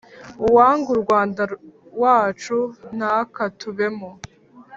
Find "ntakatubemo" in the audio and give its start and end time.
2.95-4.09